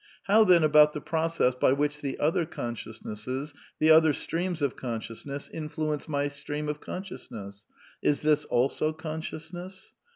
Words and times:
How 0.23 0.43
then 0.43 0.63
about 0.63 0.93
the 0.93 0.99
process 0.99 1.53
by 1.53 1.73
which 1.73 2.01
the 2.01 2.19
other 2.19 2.43
consciousnesses, 2.47 3.53
the 3.77 3.91
other 3.91 4.13
streams 4.13 4.63
of 4.63 4.75
consciousness, 4.75 5.47
influence 5.53 6.07
my 6.07 6.27
stream 6.27 6.67
of 6.67 6.81
consciousness? 6.81 7.67
Is 8.01 8.23
this 8.23 8.45
also 8.45 8.93
consciousness? 8.93 9.93